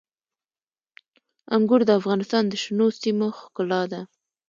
[1.55, 4.01] انګور د افغانستان د شنو سیمو ښکلا ده.